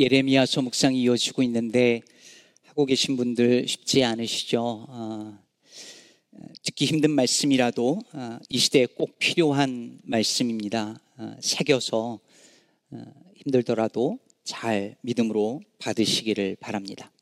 예레미야서 0.00 0.62
묵상이 0.62 1.02
이어지고 1.02 1.42
있는데 1.42 2.00
하고 2.64 2.86
계신 2.86 3.18
분들 3.18 3.68
쉽지 3.68 4.02
않으시죠? 4.02 4.86
어, 4.88 5.38
듣기 6.62 6.86
힘든 6.86 7.10
말씀이라도 7.10 8.00
어, 8.14 8.38
이 8.48 8.56
시대에 8.56 8.86
꼭 8.86 9.18
필요한 9.18 9.98
말씀입니다. 10.04 10.98
어, 11.18 11.36
새겨서 11.40 12.18
어, 12.92 13.04
힘들더라도 13.36 14.18
잘 14.42 14.96
믿음으로 15.02 15.60
받으시기를 15.78 16.56
바랍니다. 16.60 17.12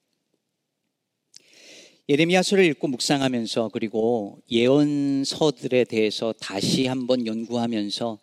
예레미야서를 2.09 2.65
읽고 2.65 2.87
묵상하면서 2.87 3.71
그리고 3.73 4.39
예언서들에 4.53 5.83
대해서 5.83 6.33
다시 6.39 6.87
한번 6.87 7.27
연구하면서 7.27 8.21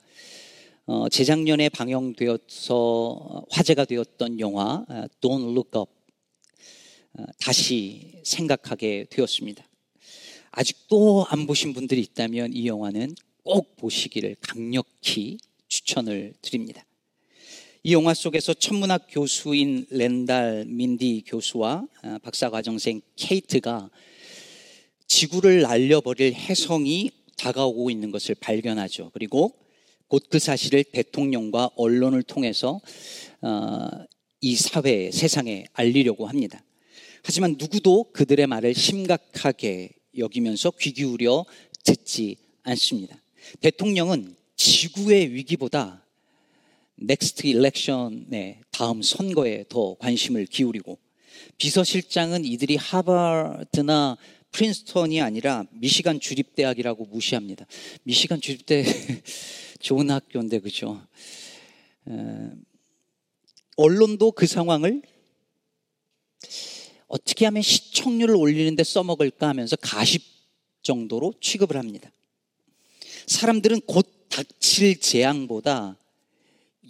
어, 0.88 1.09
재작년에 1.09 1.70
방영되어서 1.70 3.45
화제가 3.49 3.85
되었던 3.85 4.39
영화 4.39 4.85
어, 4.88 5.05
Don't 5.20 5.49
Look 5.49 5.71
Up 5.80 5.91
어, 7.17 7.23
다시 7.39 8.21
생각하게 8.23 9.07
되었습니다. 9.09 9.67
아직도 10.52 11.26
안 11.29 11.48
보신 11.48 11.73
분들이 11.73 12.02
있다면 12.02 12.53
이 12.53 12.67
영화는 12.67 13.16
꼭 13.41 13.76
보시기를 13.77 14.35
강력히 14.41 15.40
추천을 15.67 16.35
드립니다. 16.43 16.85
이 17.81 17.93
영화 17.93 18.13
속에서 18.13 18.54
천문학 18.54 19.07
교수인 19.09 19.88
렌달 19.90 20.65
민디 20.67 21.23
교수와 21.26 21.88
어, 22.04 22.17
박사과정생 22.21 23.02
케이트가 23.15 23.90
지구를 25.07 25.63
날려버릴 25.63 26.35
해성이 26.35 27.09
다가오고 27.38 27.90
있는 27.90 28.12
것을 28.12 28.35
발견하죠. 28.35 29.09
그리고 29.15 29.65
곧 30.16 30.30
그 30.30 30.40
사실을 30.40 30.86
대통령과 30.86 31.72
언론을 31.76 32.24
통해서 32.24 32.80
어, 33.42 33.88
이 34.40 34.55
사회, 34.55 35.12
세상에 35.12 35.66
알리려고 35.74 36.28
합니다. 36.28 36.64
하지만 37.22 37.55
누구도 37.60 38.12
그들의 38.13 38.48
말을 38.48 38.74
심각하게 38.74 39.90
여기면서 40.18 40.72
귀 40.80 40.94
기울여 40.94 41.46
듣지 41.84 42.38
않습니다. 42.63 43.22
대통령은 43.60 44.38
지구의 44.55 45.34
위기보다 45.34 46.05
next 46.96 47.48
election의 47.48 48.62
다음 48.72 49.02
선거에 49.02 49.66
더 49.68 49.96
관심을 49.96 50.46
기울이고 50.46 50.98
비서실장은 51.57 52.46
이들이 52.46 52.77
하버드나 52.77 54.18
프린스턴이 54.52 55.20
아니라 55.20 55.66
미시간 55.72 56.22
주립대학이라고 56.22 57.05
무시합니다. 57.05 57.66
미시간 58.04 58.40
주립대 58.40 58.85
좋은 59.79 60.09
학교인데 60.09 60.59
그죠? 60.59 61.05
언론도 63.77 64.31
그 64.31 64.47
상황을 64.47 65.01
어떻게 67.07 67.45
하면 67.45 67.62
시청률을 67.62 68.35
올리는데 68.35 68.84
써먹을까 68.84 69.47
하면서 69.50 69.75
가십 69.75 70.23
정도로 70.81 71.34
취급을 71.41 71.78
합니다. 71.78 72.12
사람들은 73.28 73.81
곧 73.81 74.28
닥칠 74.29 75.00
재앙보다 75.00 75.97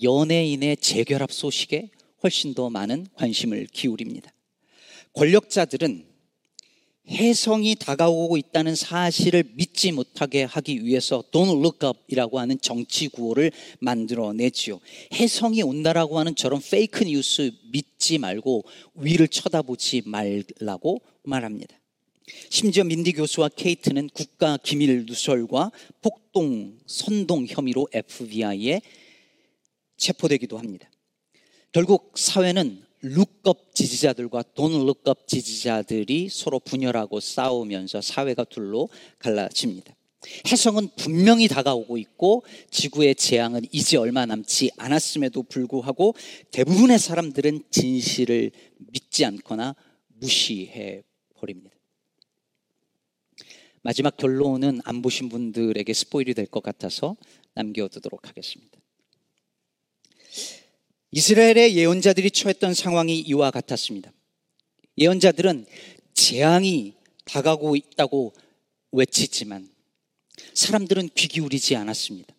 연예인의 0.02 0.78
재결합 0.78 1.32
소식에 1.32 1.92
훨씬 2.24 2.54
더 2.54 2.70
많은 2.70 3.08
관심을 3.16 3.68
기울입니다. 3.68 4.34
권력자들은 5.14 6.15
해성이 7.10 7.76
다가오고 7.76 8.38
있다는 8.38 8.76
사실을 8.76 9.44
믿지 9.54 9.92
못하게 9.92 10.44
하기 10.44 10.84
위해서 10.84 11.24
Don't 11.32 11.60
look 11.60 11.88
up 11.88 12.00
이라고 12.08 12.40
하는 12.40 12.60
정치 12.60 13.08
구호를 13.08 13.52
만들어내지요. 13.80 14.80
해성이 15.14 15.62
온다라고 15.62 16.18
하는 16.18 16.36
저런 16.36 16.62
페이크 16.62 17.04
뉴스 17.04 17.52
믿지 17.72 18.18
말고 18.18 18.64
위를 18.96 19.28
쳐다보지 19.28 20.04
말라고 20.06 21.02
말합니다. 21.24 21.80
심지어 22.50 22.84
민디 22.84 23.14
교수와 23.14 23.50
케이트는 23.50 24.10
국가 24.10 24.58
기밀 24.58 25.06
누설과 25.06 25.72
폭동, 26.02 26.80
선동 26.88 27.46
혐의로 27.48 27.88
FBI에 27.94 28.82
체포되기도 29.98 30.58
합니다. 30.58 30.90
결국 31.72 32.14
사회는 32.16 32.85
룩업 33.06 33.76
지지자들과 33.76 34.44
돈 34.56 34.86
룩업 34.86 35.28
지지자들이 35.28 36.30
서로 36.30 36.60
분열하고 36.60 37.20
싸우면서 37.20 38.02
사회가 38.02 38.46
둘로 38.46 38.90
갈라집니다. 39.20 39.96
해성은 40.52 40.90
분명히 40.96 41.48
다가오고 41.48 41.98
있고 42.00 42.44
지구의 42.72 43.14
재앙은 43.14 43.62
이제 43.72 43.96
얼마 43.98 44.26
남지 44.26 44.72
않았음에도 44.78 45.44
불구하고 45.44 46.16
대부분의 46.52 46.98
사람들은 46.98 47.66
진실을 47.70 48.52
믿지 48.92 49.24
않거나 49.24 49.76
무시해 50.08 51.04
버립니다. 51.36 51.76
마지막 53.84 54.18
결론은 54.18 54.82
안 54.84 55.04
보신 55.04 55.30
분들에게 55.30 55.94
스포일이 55.94 56.34
될 56.34 56.48
것 56.48 56.64
같아서 56.64 57.16
남겨두도록 57.54 58.28
하겠습니다. 58.28 58.80
이스라엘의 61.16 61.78
예언자들이 61.78 62.30
처했던 62.30 62.74
상황이 62.74 63.18
이와 63.22 63.50
같았습니다. 63.50 64.12
예언자들은 64.98 65.66
재앙이 66.14 66.94
다가오고 67.24 67.78
있다고 67.78 68.34
외치지만 68.92 69.70
사람들은 70.54 71.10
귀 71.16 71.30
기울이지 71.30 71.78
않았습니다. 71.78 72.35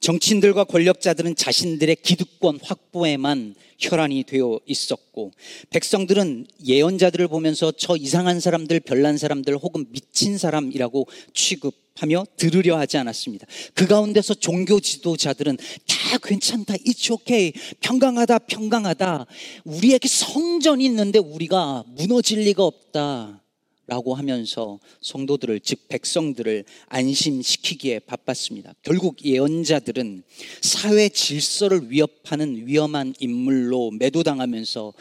정치인들과 0.00 0.64
권력자들은 0.64 1.36
자신들의 1.36 1.96
기득권 2.02 2.60
확보에만 2.62 3.54
혈안이 3.78 4.24
되어 4.24 4.60
있었고 4.66 5.32
백성들은 5.70 6.46
예언자들을 6.64 7.28
보면서 7.28 7.72
저 7.72 7.96
이상한 7.96 8.40
사람들, 8.40 8.80
별난 8.80 9.16
사람들 9.16 9.56
혹은 9.56 9.86
미친 9.90 10.38
사람이라고 10.38 11.06
취급하며 11.34 12.26
들으려 12.36 12.78
하지 12.78 12.98
않았습니다. 12.98 13.46
그 13.74 13.86
가운데서 13.86 14.34
종교 14.34 14.80
지도자들은 14.80 15.56
다 15.56 16.18
괜찮다, 16.22 16.74
it's 16.74 17.10
okay, 17.10 17.52
평강하다, 17.80 18.38
평강하다. 18.40 19.26
우리에게 19.64 20.08
성전이 20.08 20.84
있는데 20.84 21.18
우리가 21.18 21.84
무너질 21.88 22.40
리가 22.40 22.64
없다. 22.64 23.42
라고 23.90 24.14
하면서 24.14 24.78
성도들을 25.00 25.58
즉 25.60 25.88
백성들을 25.88 26.64
안심시키기에 26.86 27.98
바빴습니다. 27.98 28.72
결국 28.82 29.24
예언자들은 29.24 30.22
사회 30.62 31.08
질서를 31.08 31.90
위협하는 31.90 32.68
위험한 32.68 33.14
인물로 33.18 33.90
매도당하면서 33.90 34.92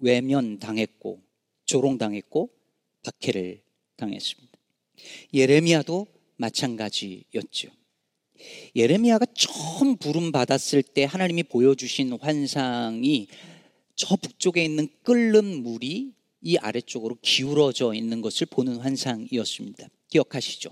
외면당했고 0.00 1.20
조롱당했고 1.66 2.48
박해를 3.02 3.60
당했습니다. 3.96 4.58
예레미야도 5.34 6.06
마찬가지였죠. 6.36 7.68
예레미야가 8.74 9.26
처음 9.34 9.98
부름 9.98 10.32
받았을 10.32 10.82
때 10.82 11.04
하나님이 11.04 11.42
보여주신 11.42 12.14
환상이 12.18 13.26
저 13.94 14.16
북쪽에 14.16 14.64
있는 14.64 14.88
끓는 15.02 15.62
물이 15.62 16.17
이 16.40 16.56
아래쪽으로 16.56 17.16
기울어져 17.20 17.94
있는 17.94 18.20
것을 18.20 18.46
보는 18.46 18.76
환상이었습니다. 18.76 19.88
기억하시죠? 20.08 20.70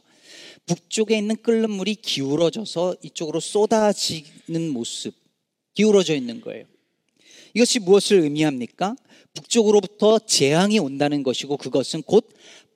북쪽에 0.67 1.19
있는 1.19 1.37
끓는 1.37 1.71
물이 1.71 1.97
기울어져서 1.97 2.97
이쪽으로 3.03 3.41
쏟아지는 3.41 4.71
모습, 4.71 5.15
기울어져 5.75 6.15
있는 6.15 6.41
거예요. 6.41 6.65
이것이 7.55 7.79
무엇을 7.79 8.21
의미합니까? 8.21 8.97
북쪽으로부터 9.35 10.19
재앙이 10.19 10.79
온다는 10.79 11.23
것이고 11.23 11.57
그것은 11.57 12.03
곧 12.03 12.29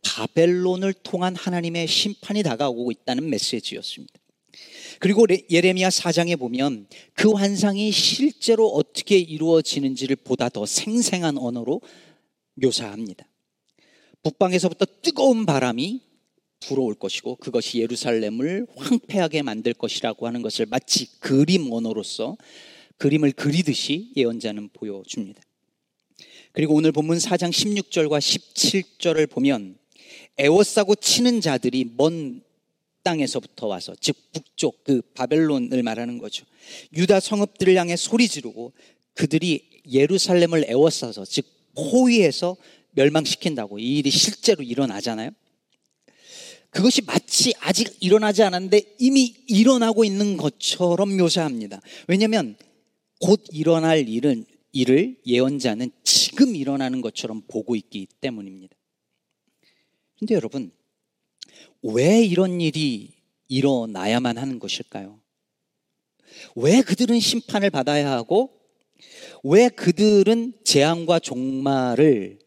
바벨론을 0.02 0.92
통한 0.94 1.34
하나님의 1.36 1.86
심판이 1.86 2.42
다가오고 2.42 2.90
있다는 2.90 3.28
메시지였습니다. 3.28 4.14
그리고 4.98 5.26
예레미야 5.50 5.88
4장에 5.88 6.38
보면 6.38 6.86
그 7.14 7.30
환상이 7.32 7.90
실제로 7.90 8.68
어떻게 8.68 9.18
이루어지는지를 9.18 10.16
보다 10.16 10.48
더 10.48 10.66
생생한 10.66 11.38
언어로 11.38 11.80
묘사합니다. 12.54 13.26
북방에서부터 14.22 14.86
뜨거운 15.02 15.46
바람이 15.46 16.00
불어올 16.60 16.94
것이고 16.94 17.36
그것이 17.36 17.78
예루살렘을 17.78 18.66
황폐하게 18.76 19.42
만들 19.42 19.72
것이라고 19.72 20.26
하는 20.26 20.42
것을 20.42 20.66
마치 20.66 21.18
그림 21.18 21.72
언어로서 21.72 22.36
그림을 22.98 23.32
그리듯이 23.32 24.12
예언자는 24.16 24.68
보여줍니다. 24.74 25.42
그리고 26.52 26.74
오늘 26.74 26.92
본문 26.92 27.18
4장 27.18 27.50
16절과 27.50 28.18
17절을 28.18 29.30
보면 29.30 29.78
애워싸고 30.38 30.96
치는 30.96 31.40
자들이 31.40 31.86
먼 31.96 32.42
땅에서부터 33.02 33.66
와서 33.66 33.94
즉 33.98 34.16
북쪽 34.32 34.84
그 34.84 35.00
바벨론을 35.14 35.82
말하는 35.82 36.18
거죠. 36.18 36.44
유다 36.94 37.20
성읍들을 37.20 37.74
향해 37.76 37.96
소리 37.96 38.28
지르고 38.28 38.72
그들이 39.14 39.82
예루살렘을 39.90 40.66
애워싸서 40.68 41.24
즉 41.24 41.46
포위해서 41.74 42.56
멸망시킨다고 42.92 43.78
이 43.78 43.98
일이 43.98 44.10
실제로 44.10 44.62
일어나잖아요. 44.62 45.30
그것이 46.70 47.02
마치 47.02 47.52
아직 47.60 47.96
일어나지 48.00 48.42
않았는데 48.42 48.96
이미 48.98 49.34
일어나고 49.48 50.04
있는 50.04 50.36
것처럼 50.36 51.16
묘사합니다. 51.16 51.80
왜냐하면 52.06 52.56
곧 53.20 53.44
일어날 53.50 54.08
일은 54.08 54.46
일을 54.72 55.16
예언자는 55.26 55.90
지금 56.04 56.54
일어나는 56.54 57.00
것처럼 57.00 57.42
보고 57.48 57.74
있기 57.74 58.06
때문입니다. 58.20 58.76
근데 60.18 60.34
여러분, 60.34 60.70
왜 61.82 62.24
이런 62.24 62.60
일이 62.60 63.14
일어나야만 63.48 64.38
하는 64.38 64.58
것일까요? 64.60 65.18
왜 66.54 66.82
그들은 66.82 67.18
심판을 67.18 67.70
받아야 67.70 68.12
하고 68.12 68.59
왜 69.44 69.68
그들은 69.68 70.54
재앙과 70.64 71.18
종말을 71.18 72.38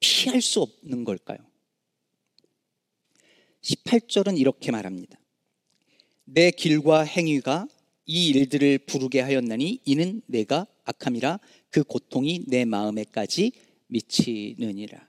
피할 0.00 0.40
수 0.40 0.60
없는 0.60 1.04
걸까요? 1.04 1.38
18절은 3.62 4.38
이렇게 4.38 4.70
말합니다. 4.70 5.18
내 6.24 6.50
길과 6.50 7.02
행위가 7.02 7.66
이 8.06 8.28
일들을 8.28 8.78
부르게 8.78 9.20
하였나니 9.20 9.80
이는 9.84 10.22
내가 10.26 10.66
악함이라 10.84 11.38
그 11.70 11.84
고통이 11.84 12.44
내 12.48 12.64
마음에까지 12.64 13.52
미치느니라. 13.88 15.08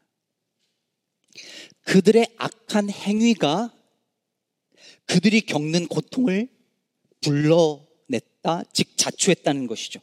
그들의 1.83 2.27
악한 2.37 2.89
행위가 2.89 3.73
그들이 5.05 5.41
겪는 5.41 5.87
고통을 5.87 6.47
불러냈다, 7.21 8.63
즉 8.73 8.97
자초했다는 8.97 9.67
것이죠. 9.67 9.99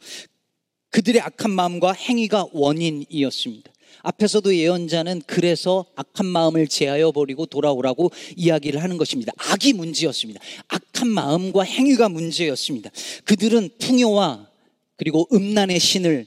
그들의 0.90 1.20
악한 1.20 1.50
마음과 1.50 1.92
행위가 1.92 2.46
원인이었습니다. 2.52 3.72
앞에서도 4.02 4.54
예언자는 4.54 5.22
그래서 5.26 5.86
악한 5.96 6.26
마음을 6.26 6.68
제하여 6.68 7.10
버리고 7.12 7.46
돌아오라고 7.46 8.10
이야기를 8.36 8.82
하는 8.82 8.96
것입니다. 8.96 9.32
악이 9.36 9.72
문제였습니다. 9.72 10.40
악한 10.68 11.08
마음과 11.08 11.62
행위가 11.62 12.08
문제였습니다. 12.08 12.90
그들은 13.24 13.70
풍요와 13.78 14.48
그리고 14.96 15.28
음란의 15.32 15.78
신을 15.78 16.26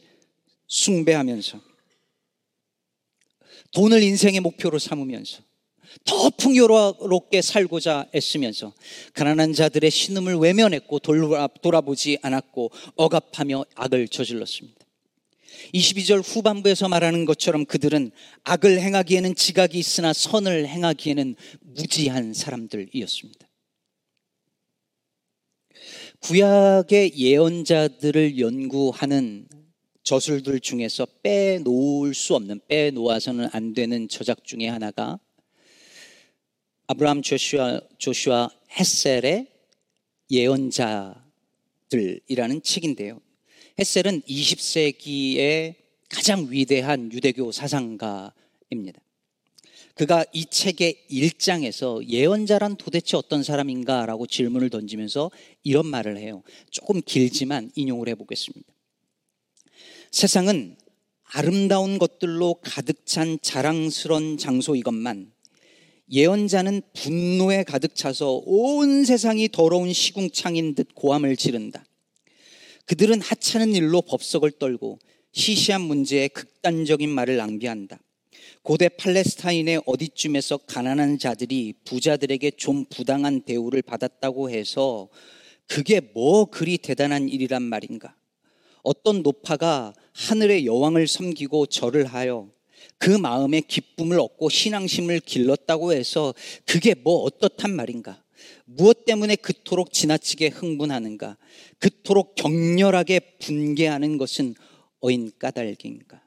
숭배하면서 0.68 1.60
돈을 3.74 4.04
인생의 4.04 4.42
목표로 4.42 4.80
삼으면서 4.80 5.42
더 6.06 6.30
풍요롭게 6.30 7.42
살고자 7.42 8.08
애쓰면서 8.16 8.74
가난한 9.14 9.54
자들의 9.54 9.90
신음을 9.92 10.36
외면했고 10.36 11.00
돌아 11.00 11.82
보지 11.82 12.18
않았고 12.22 12.72
억압하며 12.96 13.66
악을 13.76 14.08
저질렀습니다. 14.08 14.80
22절 15.74 16.24
후반부에서 16.26 16.90
말하는 16.90 17.26
것처럼 17.26 17.66
그들은 17.66 18.12
악을 18.44 18.80
행하기에는 18.82 19.36
지각이 19.36 19.78
있으나 19.78 20.12
선을 20.12 20.68
행하기에는 20.68 21.36
무지한 21.62 22.34
사람들이었습니다. 22.34 23.48
구약의 26.20 27.14
예언자들을 27.18 28.40
연구하는 28.40 29.48
저술들 30.04 30.60
중에서 30.60 31.06
빼놓을 31.24 32.14
수 32.14 32.36
없는, 32.36 32.62
빼놓아서는 32.68 33.50
안 33.52 33.74
되는 33.74 34.08
저작 34.08 34.44
중에 34.44 34.68
하나가 34.68 35.20
아브라함 36.92 37.22
조슈아, 37.22 37.80
조슈아 38.00 38.50
헤셀의 38.78 39.48
예언자들이라는 40.30 41.22
책인데요. 42.64 43.22
헤셀은 43.80 44.24
20세기의 44.24 45.76
가장 46.10 46.52
위대한 46.52 47.10
유대교 47.14 47.54
사상가입니다. 47.54 49.00
그가 49.96 50.26
이 50.34 50.46
책의 50.48 51.06
1장에서 51.10 52.06
예언자란 52.06 52.76
도대체 52.76 53.16
어떤 53.16 53.42
사람인가 53.42 54.06
라고 54.06 54.28
질문을 54.28 54.70
던지면서 54.70 55.32
이런 55.64 55.88
말을 55.88 56.18
해요. 56.18 56.44
조금 56.72 57.02
길지만 57.02 57.72
인용을 57.74 58.10
해보겠습니다. 58.10 58.68
세상은 60.12 60.76
아름다운 61.24 61.98
것들로 61.98 62.56
가득 62.56 63.06
찬 63.06 63.40
자랑스런 63.42 64.38
장소 64.38 64.76
이것만 64.76 65.32
예언자는 66.12 66.82
분노에 66.94 67.64
가득 67.64 67.96
차서 67.96 68.42
온 68.46 69.06
세상이 69.06 69.50
더러운 69.50 69.94
시궁창인 69.94 70.76
듯 70.76 70.94
고함을 70.94 71.38
지른다. 71.38 71.86
그들은 72.86 73.22
하찮은 73.22 73.74
일로 73.74 74.02
법석을 74.02 74.52
떨고 74.52 75.00
시시한 75.32 75.82
문제에 75.82 76.28
극단적인 76.28 77.10
말을 77.10 77.38
낭비한다. 77.38 78.00
고대 78.64 78.90
팔레스타인의 78.90 79.84
어디쯤에서 79.86 80.58
가난한 80.58 81.18
자들이 81.18 81.74
부자들에게 81.86 82.52
좀 82.52 82.86
부당한 82.86 83.42
대우를 83.42 83.82
받았다고 83.82 84.50
해서 84.50 85.08
그게 85.68 86.02
뭐 86.14 86.46
그리 86.46 86.78
대단한 86.78 87.30
일이란 87.30 87.64
말인가? 87.64 88.16
어떤 88.84 89.22
노파가 89.22 89.94
하늘의 90.14 90.66
여왕을 90.66 91.08
섬기고 91.08 91.68
절을 91.68 92.06
하여 92.06 92.52
그 92.98 93.10
마음에 93.10 93.62
기쁨을 93.62 94.20
얻고 94.20 94.50
신앙심을 94.50 95.22
길렀다고 95.22 95.94
해서 95.94 96.34
그게 96.66 96.94
뭐 96.94 97.24
어떻단 97.24 97.76
말인가? 97.76 98.24
무엇 98.66 99.06
때문에 99.06 99.36
그토록 99.36 99.92
지나치게 99.92 100.48
흥분하는가? 100.48 101.38
그토록 101.80 102.36
격렬하게 102.36 103.38
분개하는 103.40 104.18
것은 104.18 104.56
어인 105.02 105.32
까닭인가? 105.40 106.22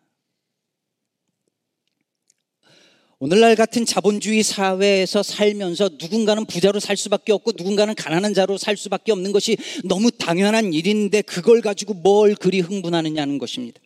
오늘날 3.21 3.55
같은 3.55 3.87
자본주의 3.87 4.43
사회에서 4.43 5.23
살면서 5.23 5.91
누군가는 5.99 6.45
부자로 6.45 6.81
살 6.81 6.97
수밖에 6.97 7.33
없고 7.33 7.53
누군가는 7.57 7.95
가난한 7.95 8.35
자로 8.35 8.59
살 8.59 8.77
수밖에 8.77 9.13
없는 9.13 9.33
것이 9.33 9.57
너무 9.85 10.11
당연한 10.11 10.75
일인데 10.75 11.23
그걸 11.23 11.63
가지고 11.63 11.95
뭘 11.95 12.35
그리 12.35 12.61
흥분하느냐는 12.61 13.39
것입니다. 13.39 13.81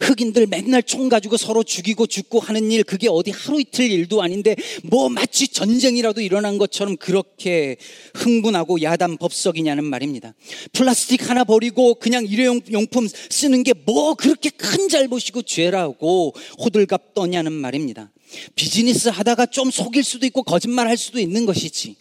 흑인들 0.00 0.46
맨날 0.46 0.82
총 0.82 1.08
가지고 1.08 1.36
서로 1.36 1.62
죽이고 1.62 2.06
죽고 2.06 2.40
하는 2.40 2.70
일 2.70 2.84
그게 2.84 3.08
어디 3.08 3.30
하루 3.30 3.60
이틀 3.60 3.90
일도 3.90 4.22
아닌데 4.22 4.56
뭐 4.82 5.08
마치 5.08 5.48
전쟁이라도 5.48 6.20
일어난 6.20 6.58
것처럼 6.58 6.96
그렇게 6.96 7.76
흥분하고 8.14 8.82
야단 8.82 9.16
법석이냐는 9.16 9.84
말입니다. 9.84 10.34
플라스틱 10.72 11.30
하나 11.30 11.44
버리고 11.44 11.94
그냥 11.94 12.26
일회용품 12.26 13.08
쓰는 13.30 13.62
게 13.62 13.72
뭐 13.86 14.14
그렇게 14.14 14.50
큰 14.50 14.88
잘못이고 14.88 15.42
죄라고 15.42 16.34
호들갑 16.58 17.14
떠냐는 17.14 17.52
말입니다. 17.52 18.10
비즈니스 18.54 19.08
하다가 19.08 19.46
좀 19.46 19.70
속일 19.70 20.02
수도 20.02 20.26
있고 20.26 20.42
거짓말 20.42 20.88
할 20.88 20.96
수도 20.96 21.20
있는 21.20 21.46
것이지. 21.46 21.94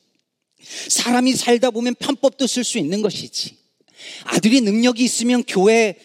사람이 0.87 1.35
살다 1.35 1.69
보면 1.71 1.95
편법도 1.99 2.47
쓸 2.47 2.63
수 2.63 2.79
있는 2.79 3.01
것이지. 3.01 3.55
아들이 4.23 4.61
능력이 4.61 5.03
있으면 5.03 5.43
교회 5.47 5.95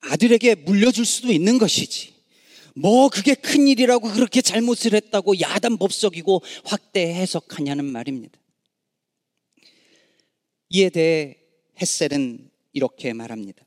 아들에게 0.00 0.56
물려줄 0.56 1.04
수도 1.04 1.32
있는 1.32 1.58
것이지. 1.58 2.14
뭐 2.74 3.08
그게 3.08 3.34
큰 3.34 3.66
일이라고 3.66 4.12
그렇게 4.12 4.40
잘못을 4.40 4.94
했다고 4.94 5.40
야단 5.40 5.78
법석이고 5.78 6.42
확대 6.64 7.12
해석하냐는 7.12 7.84
말입니다. 7.84 8.38
이에 10.70 10.90
대해 10.90 11.36
햇셀은 11.80 12.50
이렇게 12.72 13.12
말합니다. 13.12 13.64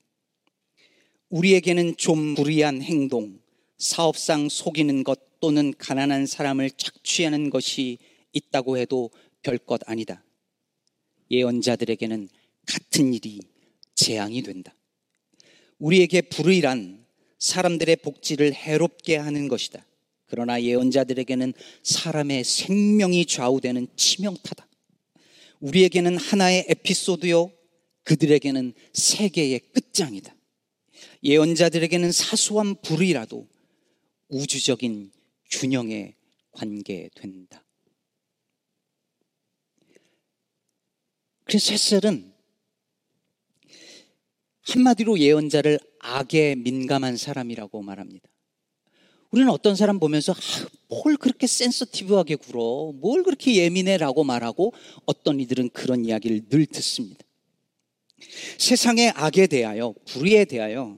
우리에게는 1.30 1.98
좀 1.98 2.36
불의한 2.36 2.82
행동, 2.82 3.40
사업상 3.78 4.48
속이는 4.50 5.04
것 5.04 5.20
또는 5.40 5.74
가난한 5.78 6.28
사람을 6.28 6.72
착취하는 6.72 7.50
것이 7.50 7.98
있다고 8.32 8.78
해도 8.78 9.10
별것 9.42 9.82
아니다. 9.90 10.24
예언자들에게는 11.32 12.30
같은 12.68 13.14
일이 13.14 13.40
재앙이 13.96 14.44
된다. 14.44 14.74
우리에게 15.82 16.22
불의란 16.22 17.04
사람들의 17.40 17.98
복지를 17.98 18.54
해롭게 18.54 19.18
하는 19.18 19.48
것이다. 19.48 19.84
그러나 20.28 20.62
예언자들에게는 20.62 21.54
사람의 21.84 22.44
생명이 22.44 23.26
좌우되는 23.26 23.88
치명타다. 23.96 24.68
우리에게는 25.60 26.18
하나의 26.18 26.66
에피소드요, 26.70 27.52
그들에게는 28.04 28.74
세계의 28.94 29.60
끝장이다. 29.74 30.36
예언자들에게는 31.24 32.12
사소한 32.12 32.76
불의라도 32.82 33.48
우주적인 34.30 35.12
균형에 35.50 36.16
관계된다. 36.52 37.66
그래서 41.44 41.72
햇셀은 41.74 42.31
한마디로 44.62 45.20
예언자를 45.20 45.80
악에 46.00 46.56
민감한 46.56 47.18
사람이라고 47.18 47.82
말합니다. 47.82 48.28
우리는 49.32 49.50
어떤 49.50 49.76
사람 49.76 50.00
보면서 50.00 50.34
아, 50.34 50.68
뭘 50.90 51.16
그렇게 51.16 51.48
센서티브하게 51.48 52.36
굴어, 52.36 52.92
뭘 52.94 53.24
그렇게 53.24 53.56
예민해라고 53.56 54.24
말하고 54.24 54.74
어떤 55.06 55.40
이들은 55.40 55.70
그런 55.70 56.06
이야기를 56.06 56.50
늘 56.50 56.66
듣습니다. 56.66 57.24
세상의 58.58 59.14
악에 59.16 59.48
대하여, 59.48 59.96
불의에 60.06 60.46
대하여 60.46 60.98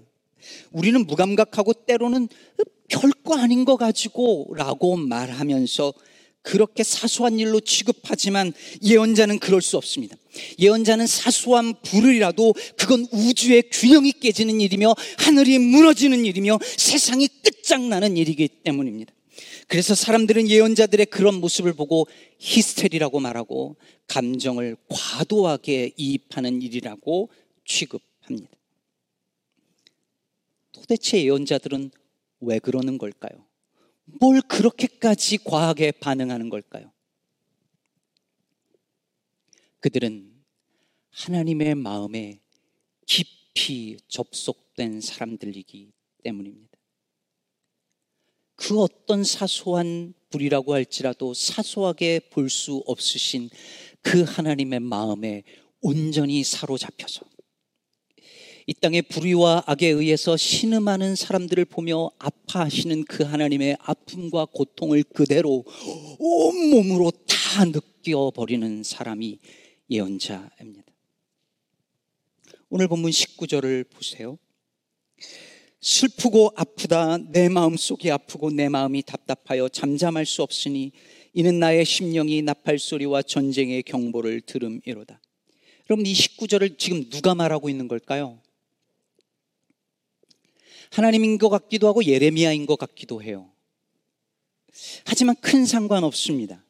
우리는 0.71 1.05
무감각하고 1.05 1.73
때로는 1.85 2.27
별거 2.89 3.37
아닌 3.37 3.65
거 3.65 3.77
가지고 3.77 4.53
라고 4.57 4.97
말하면서 4.97 5.93
그렇게 6.43 6.83
사소한 6.83 7.39
일로 7.39 7.59
취급하지만 7.61 8.53
예언자는 8.83 9.39
그럴 9.39 9.61
수 9.61 9.77
없습니다. 9.77 10.15
예언자는 10.59 11.07
사소한 11.07 11.73
불을이라도 11.81 12.53
그건 12.77 13.07
우주의 13.11 13.63
균형이 13.71 14.11
깨지는 14.13 14.61
일이며 14.61 14.93
하늘이 15.19 15.57
무너지는 15.57 16.25
일이며 16.25 16.59
세상이 16.77 17.27
끝장나는 17.43 18.17
일이기 18.17 18.47
때문입니다. 18.47 19.13
그래서 19.67 19.95
사람들은 19.95 20.49
예언자들의 20.49 21.05
그런 21.07 21.35
모습을 21.35 21.73
보고 21.73 22.07
히스테리라고 22.39 23.19
말하고 23.19 23.77
감정을 24.07 24.75
과도하게 24.89 25.93
이입하는 25.95 26.61
일이라고 26.61 27.29
취급합니다. 27.65 28.49
도대체 30.73 31.23
예언자들은 31.23 31.91
왜 32.41 32.59
그러는 32.59 32.97
걸까요? 32.97 33.45
뭘 34.05 34.41
그렇게까지 34.41 35.39
과하게 35.43 35.91
반응하는 35.91 36.49
걸까요? 36.49 36.91
그들은 39.79 40.31
하나님의 41.09 41.75
마음에 41.75 42.39
깊이 43.05 43.97
접속된 44.07 45.01
사람들이기 45.01 45.91
때문입니다. 46.23 46.77
그 48.55 48.79
어떤 48.79 49.23
사소한 49.23 50.13
불이라고 50.29 50.73
할지라도 50.73 51.33
사소하게 51.33 52.29
볼 52.29 52.49
수 52.49 52.83
없으신 52.87 53.49
그 54.01 54.23
하나님의 54.23 54.79
마음에 54.79 55.43
온전히 55.81 56.43
사로잡혀서 56.43 57.25
이 58.65 58.73
땅의 58.73 59.03
불의와 59.03 59.63
악에 59.65 59.87
의해서 59.87 60.37
신음하는 60.37 61.15
사람들을 61.15 61.65
보며 61.65 62.09
아파하시는 62.17 63.03
그 63.05 63.23
하나님의 63.23 63.77
아픔과 63.79 64.45
고통을 64.53 65.03
그대로 65.03 65.65
온몸으로 66.19 67.11
다 67.27 67.65
느껴버리는 67.65 68.83
사람이 68.83 69.39
예언자입니다. 69.89 70.93
오늘 72.69 72.87
본문 72.87 73.11
19절을 73.11 73.89
보세요. 73.89 74.37
슬프고 75.81 76.51
아프다 76.55 77.17
내 77.17 77.49
마음 77.49 77.75
속이 77.75 78.09
아프고 78.09 78.49
내 78.49 78.69
마음이 78.69 79.03
답답하여 79.03 79.67
잠잠할 79.67 80.25
수 80.25 80.41
없으니 80.41 80.93
이는 81.33 81.59
나의 81.59 81.83
심령이 81.83 82.41
나팔 82.43 82.79
소리와 82.79 83.23
전쟁의 83.23 83.83
경보를 83.83 84.41
들음이로다. 84.41 85.19
여러분 85.89 86.05
이 86.05 86.13
19절을 86.13 86.77
지금 86.77 87.09
누가 87.09 87.35
말하고 87.35 87.69
있는 87.69 87.89
걸까요? 87.89 88.39
하나님인 90.93 91.39
것 91.39 91.49
같기도 91.49 91.87
하고 91.87 92.05
예레미야인 92.05 92.67
것 92.67 92.77
같기도 92.77 93.23
해요. 93.23 93.49
하지만 95.05 95.35
큰 95.41 95.65
상관 95.65 96.03
없습니다. 96.03 96.63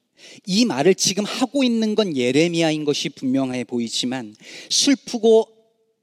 이 0.46 0.64
말을 0.64 0.96
지금 0.96 1.26
하고 1.26 1.66
있는 1.66 1.94
건 1.94 2.16
예레미야인 2.16 2.86
것이 2.86 3.10
분명해 3.10 3.66
보이지만 3.66 4.34
슬프고 4.70 5.50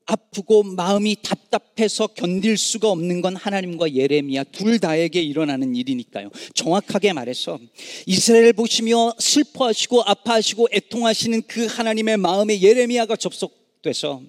아프고 0.05 0.65
마음이 0.65 1.17
답답해서 1.23 2.09
견딜 2.09 2.59
수가 2.59 2.91
없는 2.91 3.23
건 3.23 3.37
하나님과 3.37 3.95
예레미야 3.95 4.45
둘 4.45 4.79
다에게 4.79 5.23
일어나는 5.23 5.75
일이니까요. 5.75 6.31
정확하게 6.55 7.15
말해서 7.15 7.59
이스라엘 8.05 8.53
보시며 8.53 9.15
슬퍼하시고 9.19 10.03
아파하시고 10.03 10.69
애통하시는 10.73 11.43
그 11.47 11.65
하나님의 11.65 12.19
마음에 12.19 12.61
예레미야가 12.61 13.17
접속돼서 13.17 14.21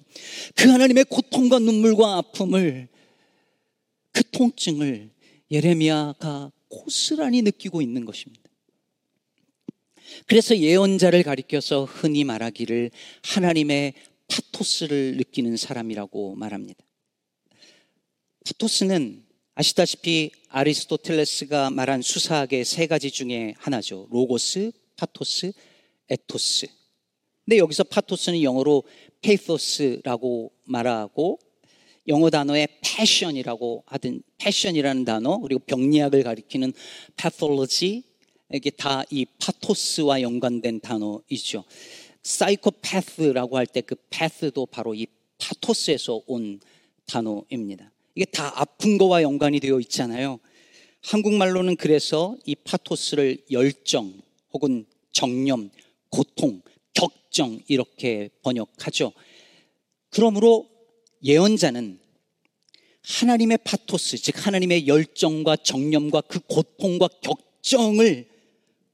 그 0.54 0.70
하나님의 0.70 1.04
고통과 1.10 1.58
눈물과 1.58 2.16
아픔을 2.16 2.88
그 4.12 4.22
통증을 4.30 5.10
예레미야가 5.50 6.52
고스란히 6.68 7.42
느끼고 7.42 7.82
있는 7.82 8.04
것입니다. 8.04 8.42
그래서 10.26 10.56
예언자를 10.56 11.22
가리켜서 11.22 11.84
흔히 11.84 12.24
말하기를 12.24 12.90
하나님의 13.22 13.94
파토스를 14.28 15.16
느끼는 15.16 15.56
사람이라고 15.56 16.34
말합니다. 16.36 16.84
파토스는 18.44 19.24
아시다시피 19.54 20.30
아리스토텔레스가 20.48 21.70
말한 21.70 22.02
수사학의 22.02 22.64
세 22.64 22.86
가지 22.86 23.10
중에 23.10 23.54
하나죠. 23.58 24.08
로고스, 24.10 24.72
파토스, 24.96 25.52
에토스. 26.08 26.66
근데 27.44 27.58
여기서 27.58 27.84
파토스는 27.84 28.42
영어로 28.42 28.84
pathos라고 29.20 30.52
말하고 30.64 31.38
영어 32.08 32.30
단어에 32.30 32.66
passion이라고 32.82 33.84
하든 33.86 34.22
passion이라는 34.38 35.04
단어 35.04 35.38
그리고 35.38 35.60
병리학을 35.66 36.22
가리키는 36.22 36.72
pathology 37.16 38.02
이게 38.52 38.70
다 38.70 39.04
이 39.10 39.24
파토스와 39.38 40.20
연관된 40.20 40.80
단어이죠. 40.80 41.64
사이코패스라고 42.22 43.56
할 43.56 43.66
때 43.66 43.80
그 43.82 43.96
path도 44.10 44.66
바로 44.66 44.94
이 44.94 45.06
파토스에서 45.38 46.22
온 46.26 46.60
단어입니다. 47.06 47.90
이게 48.14 48.24
다 48.26 48.52
아픈 48.60 48.98
거와 48.98 49.22
연관이 49.22 49.58
되어 49.60 49.80
있잖아요. 49.80 50.38
한국말로는 51.02 51.76
그래서 51.76 52.36
이 52.44 52.54
파토스를 52.54 53.38
열정 53.50 54.12
혹은 54.52 54.84
정념, 55.12 55.70
고통, 56.10 56.62
격정 56.94 57.60
이렇게 57.68 58.28
번역하죠. 58.42 59.12
그러므로 60.10 60.68
예언자는 61.24 62.00
하나님의 63.02 63.58
파토스, 63.64 64.18
즉 64.18 64.46
하나님의 64.46 64.86
열정과 64.86 65.56
정념과 65.56 66.22
그 66.22 66.40
고통과 66.40 67.08
격정을 67.08 68.28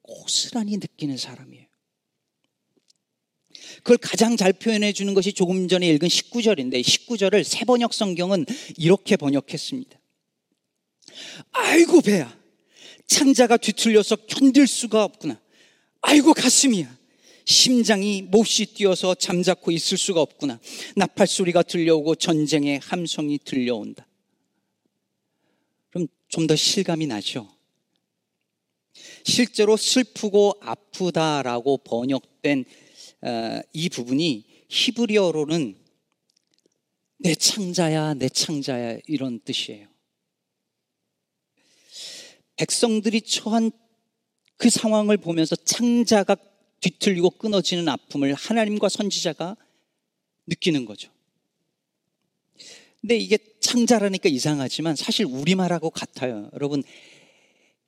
고스란히 0.03 0.79
느끼는 0.79 1.17
사람이에요. 1.17 1.67
그걸 3.79 3.99
가장 3.99 4.37
잘 4.37 4.53
표현해 4.53 4.93
주는 4.93 5.13
것이 5.15 5.33
조금 5.33 5.69
전에 5.69 5.87
읽은 5.89 6.09
19절인데 6.09 6.83
19절을 6.83 7.45
세번역 7.45 7.93
성경은 7.93 8.47
이렇게 8.77 9.17
번역했습니다. 9.17 9.99
아이고 11.53 12.01
배야. 12.01 12.37
창자가 13.07 13.57
뒤틀려서 13.57 14.17
견딜 14.27 14.67
수가 14.67 15.05
없구나. 15.05 15.41
아이고 16.01 16.35
가슴이야. 16.35 16.98
심장이 17.49 18.21
몹시 18.21 18.67
뛰어서 18.67 19.15
잠자코 19.15 19.71
있을 19.71 19.97
수가 19.97 20.21
없구나. 20.21 20.61
나팔 20.97 21.27
소리가 21.27 21.63
들려오고 21.63 22.15
전쟁의 22.15 22.79
함성이 22.81 23.39
들려온다. 23.39 24.07
그럼 25.89 26.09
좀 26.29 26.47
더 26.47 26.55
실감이 26.55 27.07
나죠? 27.07 27.49
실제로 29.25 29.79
슬프고 29.79 30.59
아프다라고 30.61 31.79
번역된 31.79 32.67
어, 33.23 33.61
이 33.73 33.89
부분이 33.89 34.45
히브리어로는 34.69 35.79
내 37.17 37.35
창자야, 37.35 38.13
내 38.15 38.29
창자야 38.29 38.99
이런 39.07 39.41
뜻이에요. 39.41 39.89
백성들이 42.57 43.23
처한 43.23 43.71
그 44.59 44.69
상황을 44.69 45.17
보면서 45.17 45.57
창자가 45.57 46.37
뒤틀리고 46.81 47.31
끊어지는 47.31 47.89
아픔을 47.89 48.35
하나님과 48.35 48.89
선지자가 48.89 49.57
느끼는 50.47 50.85
거죠. 50.85 51.11
근데 53.01 53.17
이게 53.17 53.39
창자라니까 53.61 54.29
이상하지만 54.29 54.97
사실 54.97 55.25
우리말하고 55.27 55.91
같아요. 55.91 56.51
여러분, 56.55 56.83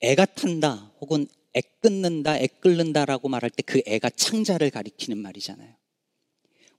애가 0.01 0.25
탄다 0.27 0.93
혹은 1.01 1.27
애 1.57 1.61
끊는다, 1.81 2.39
애 2.39 2.47
끓는다라고 2.47 3.29
말할 3.29 3.51
때 3.51 3.63
그 3.63 3.83
애가 3.87 4.11
창자를 4.11 4.71
가리키는 4.71 5.19
말이잖아요. 5.19 5.75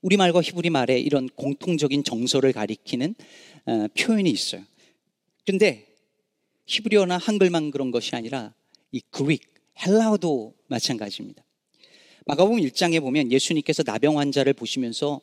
우리말과 0.01 0.41
히브리 0.41 0.69
말에 0.71 0.99
이런 0.99 1.29
공통적인 1.29 2.03
정서를 2.03 2.53
가리키는 2.53 3.15
어, 3.65 3.87
표현이 3.97 4.29
있어요. 4.29 4.63
근데 5.45 5.87
히브리어나 6.65 7.17
한글만 7.17 7.71
그런 7.71 7.91
것이 7.91 8.15
아니라 8.15 8.53
이 8.91 8.99
그릭, 9.11 9.41
헬라어도 9.85 10.55
마찬가지입니다. 10.67 11.43
마가복음 12.25 12.59
1장에 12.59 13.01
보면 13.01 13.31
예수님께서 13.31 13.83
나병 13.83 14.19
환자를 14.19 14.53
보시면서 14.53 15.21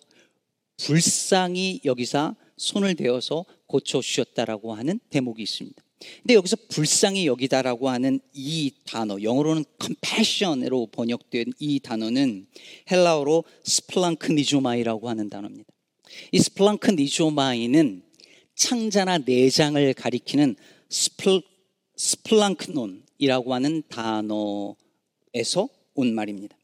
불쌍히 0.79 1.81
여기서 1.85 2.35
손을 2.57 2.95
대어서 2.97 3.45
고쳐 3.67 4.01
주셨다라고 4.01 4.75
하는 4.75 4.99
대목이 5.11 5.43
있습니다. 5.43 5.83
근데 6.23 6.35
여기서 6.35 6.57
불쌍히 6.69 7.27
여기다라고 7.27 7.89
하는 7.89 8.21
이 8.33 8.73
단어, 8.85 9.21
영어로는 9.21 9.65
compassion으로 9.81 10.87
번역된 10.87 11.53
이 11.59 11.81
단어는 11.81 12.47
헬라어로 12.91 13.45
σπλαγχνίζομαι라고 13.65 15.09
하는 15.09 15.29
단어입니다. 15.29 15.69
이 16.33 16.39
σπλαγχνίζομαι는 16.39 18.03
창자나 18.55 19.19
내장을 19.19 19.95
가리키는 19.95 20.57
σπλ, 20.89 21.43
σπλάγχνον이라고 21.97 23.55
하는 23.55 23.83
단어에서 23.89 25.69
온 25.95 26.15
말입니다. 26.15 26.58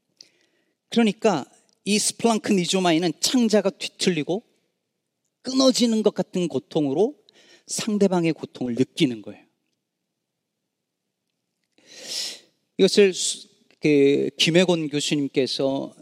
그러니까 0.95 1.45
이 1.85 1.99
σπλαγχνίζομαι는 1.99 3.15
창자가 3.19 3.71
뒤틀리고 3.71 4.45
끊어지는 5.43 6.05
것 6.05 6.15
같은 6.15 6.47
고통으로 6.47 7.17
상대방의 7.67 8.33
고통을 8.33 8.77
느끼는 8.77 9.21
거예요. 9.23 9.45
이것을 12.79 13.13
그 13.81 14.31
김혜곤 14.39 14.89
교수님께서 14.89 15.93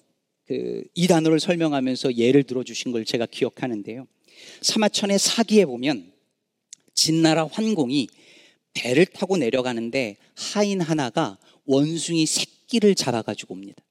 그 0.47 0.85
이 0.95 1.07
단어를 1.07 1.41
설명하면서 1.41 2.17
예를 2.17 2.43
들어 2.43 2.63
주신 2.63 2.93
걸 2.93 3.07
제가 3.07 3.25
기억하는데요. 3.25 4.07
사마천의 4.61 5.19
사기에 5.19 5.65
보면 5.65 6.13
진나라 6.95 7.47
환공이 7.47 8.09
배를 8.75 9.07
타고 9.07 9.39
내려가는데 9.39 10.17
하인 10.35 10.83
하나가 10.83 11.39
원숭이 11.65 12.27
새끼를 12.27 12.95
잡아가지고 12.95 13.55
옵니다. 13.55 13.83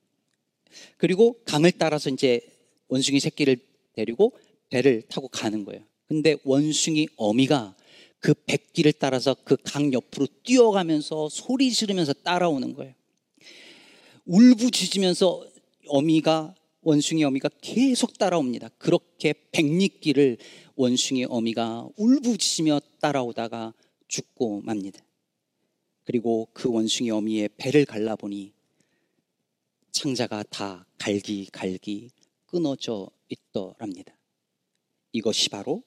그리고 1.02 1.36
강을 1.46 1.72
따라서 1.80 2.12
이제 2.12 2.42
원숭이 2.88 3.20
새끼를 3.20 3.58
데리고 3.94 4.34
배를 4.70 5.02
타고 5.10 5.28
가는 5.30 5.66
거예요. 5.66 5.82
근데 6.08 6.36
원숭이 6.44 7.08
어미가 7.16 7.76
그 8.20 8.36
백기를 8.46 8.94
따라서 8.94 9.36
그 9.44 9.58
강 9.64 9.92
옆으로 9.94 10.28
뛰어가면서 10.44 11.28
소리 11.30 11.72
지르면서 11.72 12.14
따라오는 12.14 12.76
거예요. 12.76 12.94
울부짖으면서 14.26 15.44
어미가 15.88 16.54
원숭이 16.84 17.24
어미가 17.24 17.50
계속 17.62 18.20
따라옵니다. 18.20 18.70
그렇게 18.78 19.34
백리길을 19.52 20.38
원숭이 20.76 21.26
어미가 21.26 21.90
울부짖으며 21.98 22.80
따라오다가 23.02 23.74
죽고 24.08 24.62
맙니다. 24.62 25.00
그리고 26.04 26.48
그 26.54 26.70
원숭이 26.72 27.10
어미의 27.10 27.50
배를 27.58 27.86
갈라보니 27.86 28.54
창자가 29.92 30.44
다 30.44 30.86
갈기갈기 30.98 32.12
끊어져 32.46 33.10
있더랍니다. 33.30 34.18
이것이 35.12 35.50
바로 35.50 35.84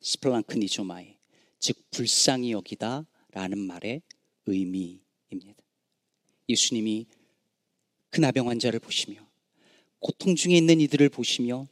스플랑크니조마의 0.00 1.18
즉 1.58 1.76
불쌍히 1.90 2.52
여기다 2.52 3.06
라는 3.32 3.58
말의 3.58 4.02
의미입니다. 4.46 5.62
예수님이 6.48 7.06
그 8.10 8.20
나병 8.20 8.48
환자를 8.48 8.80
보시며 8.80 9.26
고통 9.98 10.34
중에 10.34 10.56
있는 10.56 10.80
이들을 10.80 11.08
보시며 11.10 11.66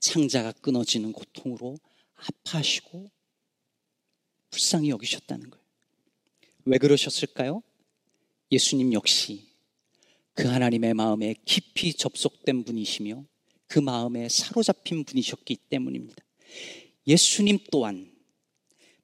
창자가 0.00 0.52
끊어지는 0.52 1.12
고통으로 1.12 1.78
아파하시고 2.14 3.10
불쌍히 4.50 4.90
여기셨다는 4.90 5.50
거예요. 5.50 5.64
왜 6.66 6.78
그러셨을까요? 6.78 7.62
예수님 8.50 8.92
역시 8.92 9.53
그 10.34 10.48
하나님의 10.48 10.94
마음에 10.94 11.34
깊이 11.44 11.94
접속된 11.94 12.64
분이시며 12.64 13.24
그 13.66 13.78
마음에 13.78 14.28
사로잡힌 14.28 15.04
분이셨기 15.04 15.56
때문입니다. 15.70 16.22
예수님 17.06 17.58
또한 17.70 18.12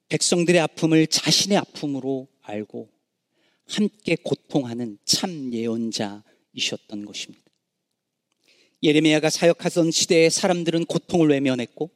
백성들의 0.09 0.59
아픔을 0.59 1.07
자신의 1.07 1.57
아픔으로 1.57 2.27
알고 2.41 2.89
함께 3.65 4.17
고통하는 4.21 4.97
참 5.05 5.53
예언자이셨던 5.53 7.05
것입니다. 7.05 7.43
예레미야가 8.83 9.29
사역하던 9.29 9.91
시대에 9.91 10.29
사람들은 10.29 10.85
고통을 10.85 11.29
외면했고 11.29 11.91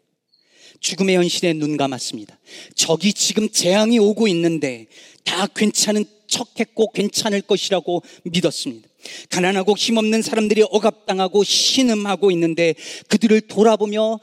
죽음의 0.80 1.16
현실에 1.16 1.54
눈 1.54 1.78
감았습니다. 1.78 2.40
적이 2.76 3.14
지금 3.14 3.50
재앙이 3.50 4.00
오고 4.00 4.28
있는데 4.30 4.88
다 5.24 5.48
괜찮은 5.48 6.06
척했고 6.28 6.92
괜찮을 6.92 7.42
것이라고 7.42 8.04
믿었습니다. 8.24 8.88
가난하고 9.30 9.76
힘없는 9.78 10.22
사람들이 10.22 10.64
억압당하고 10.70 11.44
신음하고 11.44 12.32
있는데 12.32 12.76
그들을 13.08 13.42
돌아보며 13.42 14.20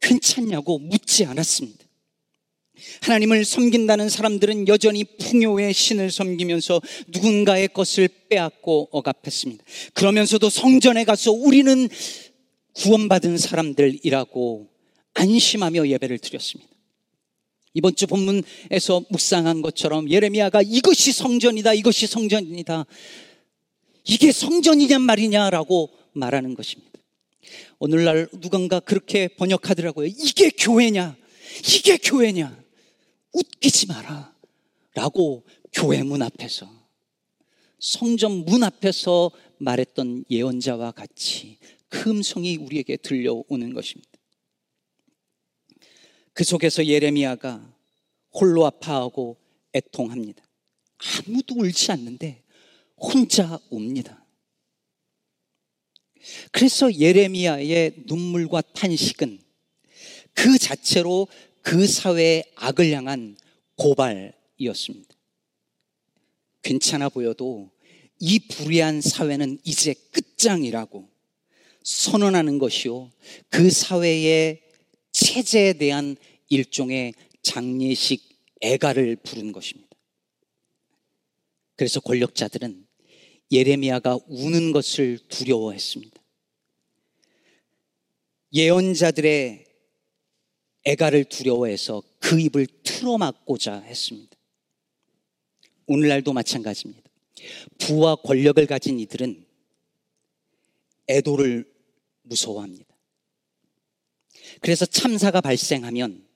괜찮냐고 0.00 0.78
묻지 0.78 1.24
않았습니다. 1.24 1.84
하나님을 3.02 3.44
섬긴다는 3.44 4.08
사람들은 4.08 4.68
여전히 4.68 5.04
풍요의 5.04 5.74
신을 5.74 6.10
섬기면서 6.10 6.80
누군가의 7.08 7.68
것을 7.68 8.08
빼앗고 8.28 8.88
억압했습니다. 8.92 9.64
그러면서도 9.94 10.48
성전에 10.48 11.04
가서 11.04 11.32
우리는 11.32 11.88
구원받은 12.74 13.38
사람들이라고 13.38 14.68
안심하며 15.14 15.88
예배를 15.88 16.18
드렸습니다. 16.18 16.70
이번 17.74 17.94
주 17.94 18.06
본문에서 18.06 19.04
묵상한 19.10 19.62
것처럼 19.62 20.10
예레미야가 20.10 20.62
이것이 20.62 21.12
성전이다, 21.12 21.74
이것이 21.74 22.06
성전이다. 22.06 22.86
이게 24.08 24.32
성전이냔 24.32 25.02
말이냐라고 25.02 25.90
말하는 26.12 26.54
것입니다. 26.54 26.98
오늘날 27.78 28.28
누군가 28.40 28.80
그렇게 28.80 29.28
번역하더라고요. 29.28 30.06
이게 30.06 30.50
교회냐? 30.50 31.16
이게 31.60 31.98
교회냐? 31.98 32.58
웃기지 33.32 33.86
마라. 33.86 34.34
라고 34.94 35.44
교회 35.72 36.02
문 36.02 36.22
앞에서, 36.22 36.68
성전 37.78 38.44
문 38.44 38.64
앞에서 38.64 39.30
말했던 39.58 40.24
예언자와 40.30 40.92
같이 40.92 41.58
그 41.88 42.10
음성이 42.10 42.56
우리에게 42.56 42.96
들려오는 42.96 43.74
것입니다. 43.74 44.10
그 46.32 46.44
속에서 46.44 46.86
예레미야가 46.86 47.74
홀로 48.32 48.66
아파하고 48.66 49.36
애통합니다. 49.74 50.42
아무도 50.96 51.56
울지 51.56 51.92
않는데 51.92 52.42
혼자 53.00 53.58
웁니다. 53.70 54.24
그래서 56.52 56.92
예레미야의 56.92 58.04
눈물과 58.06 58.60
탄식은 58.60 59.40
그 60.34 60.58
자체로 60.58 61.28
그 61.62 61.86
사회의 61.86 62.44
악을 62.54 62.90
향한 62.92 63.36
고발이었습니다. 63.76 65.14
괜찮아 66.62 67.08
보여도 67.08 67.70
이 68.20 68.38
불의한 68.40 69.00
사회는 69.00 69.58
이제 69.64 69.94
끝장이라고 70.12 71.08
선언하는 71.82 72.58
것이요. 72.58 73.10
그 73.48 73.70
사회의 73.70 74.62
체제에 75.12 75.74
대한 75.74 76.16
일종의 76.48 77.14
장례식 77.42 78.22
애가를 78.60 79.16
부른 79.16 79.52
것입니다. 79.52 79.88
그래서 81.76 82.00
권력자들은 82.00 82.87
예레미야가 83.50 84.18
우는 84.28 84.72
것을 84.72 85.18
두려워했습니다. 85.28 86.20
예언자들의 88.52 89.66
애가를 90.84 91.24
두려워해서 91.24 92.02
그 92.18 92.40
입을 92.40 92.66
틀어막고자 92.82 93.80
했습니다. 93.80 94.36
오늘날도 95.86 96.32
마찬가지입니다. 96.32 97.10
부와 97.78 98.16
권력을 98.16 98.64
가진 98.66 98.98
이들은 99.00 99.46
애도를 101.08 101.70
무서워합니다. 102.22 102.86
그래서 104.60 104.86
참사가 104.86 105.40
발생하면 105.40 106.26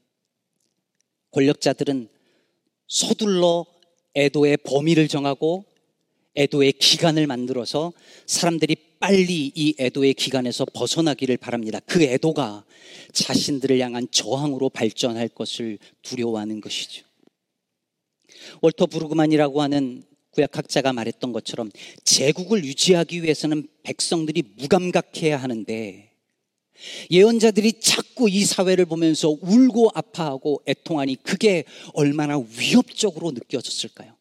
권력자들은 1.33 2.09
서둘러 2.89 3.67
애도의 4.15 4.59
범위를 4.59 5.09
정하고 5.09 5.65
애도의 6.37 6.73
기간을 6.73 7.27
만들어서 7.27 7.93
사람들이 8.27 8.77
빨리 8.99 9.53
이 9.55 9.75
애도의 9.79 10.15
기간에서 10.15 10.65
벗어나기를 10.73 11.37
바랍니다. 11.37 11.81
그 11.87 12.03
애도가 12.03 12.65
자신들을 13.13 13.79
향한 13.81 14.07
저항으로 14.11 14.71
발전할 14.71 15.29
것을 15.29 15.79
두려워하는 16.03 16.61
것이죠. 16.61 17.05
월터 18.61 18.87
브루그만이라고 18.87 19.61
하는 19.61 20.05
구약학자가 20.31 20.93
말했던 20.93 21.33
것처럼 21.33 21.71
제국을 22.05 22.65
유지하기 22.65 23.23
위해서는 23.23 23.69
백성들이 23.83 24.43
무감각해야 24.57 25.37
하는데 25.37 26.11
예언자들이 27.11 27.81
자꾸 27.81 28.29
이 28.31 28.45
사회를 28.45 28.87
보면서 28.87 29.29
울고 29.29 29.91
아파하고 29.95 30.63
애통하니 30.67 31.17
그게 31.23 31.65
얼마나 31.93 32.39
위협적으로 32.39 33.31
느껴졌을까요? 33.33 34.17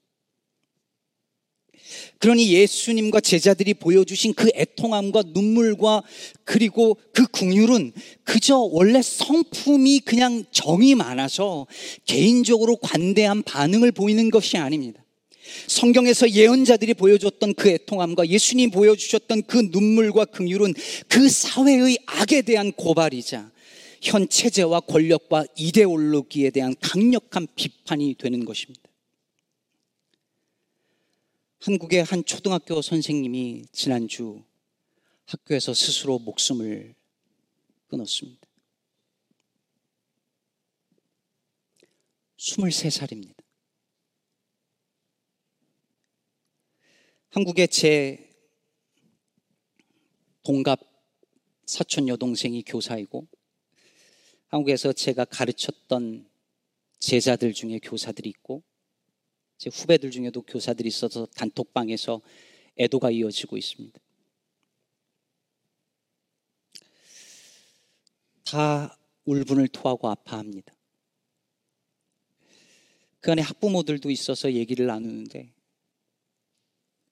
그러니 2.20 2.54
예수님과 2.54 3.22
제자들이 3.22 3.74
보여주신 3.74 4.34
그 4.34 4.50
애통함과 4.54 5.24
눈물과 5.34 6.04
그리고 6.44 6.98
그 7.14 7.26
궁율은 7.28 7.94
그저 8.24 8.58
원래 8.58 9.02
성품이 9.02 10.02
그냥 10.02 10.44
정이 10.52 10.96
많아서 10.96 11.68
개인적으로 12.06 12.76
관대한 12.78 13.44
반응을 13.44 13.92
보이는 13.92 14.30
것이 14.30 14.58
아닙니다. 14.58 15.04
성경에서 15.68 16.30
예언자들이 16.30 16.94
보여줬던 16.94 17.56
그 17.56 17.70
애통함과 17.70 18.28
예수님 18.28 18.72
보여주셨던 18.72 19.44
그 19.44 19.70
눈물과 19.72 20.26
긍휼은 20.26 20.74
그 21.08 21.30
사회의 21.30 21.98
악에 22.06 22.44
대한 22.44 22.72
고발이자 22.72 23.52
현 24.02 24.28
체제와 24.28 24.82
권력과 24.82 25.46
이데올로기에 25.56 26.50
대한 26.52 26.76
강력한 26.82 27.48
비판이 27.56 28.16
되는 28.18 28.46
것입니다. 28.46 28.91
한국의 31.64 32.04
한 32.04 32.26
초등학교 32.26 32.82
선생님이 32.82 33.68
지난주 33.72 34.44
학교에서 35.26 35.76
스스로 35.76 36.18
목숨을 36.18 36.96
끊었습니다. 37.86 38.48
23살입니다. 42.40 43.36
한국의 47.30 47.68
제 47.68 48.28
동갑 50.42 50.80
사촌 51.68 52.08
여동생이 52.08 52.64
교사이고 52.64 53.28
한국에서 54.48 54.94
제가 54.94 55.26
가르쳤던 55.26 56.28
제자들 56.98 57.54
중에 57.54 57.78
교사들이 57.84 58.30
있고 58.30 58.64
제 59.62 59.70
후배들 59.72 60.10
중에도 60.10 60.42
교사들이 60.42 60.88
있어서 60.88 61.28
단톡방에서 61.36 62.20
애도가 62.80 63.12
이어지고 63.12 63.58
있습니다. 63.58 64.00
다 68.44 68.98
울분을 69.26 69.68
토하고 69.68 70.10
아파합니다. 70.10 70.74
그 73.20 73.32
안에 73.32 73.44
학부모들도 73.44 74.10
있어서 74.10 74.52
얘기를 74.52 74.88
나누는데 74.88 75.54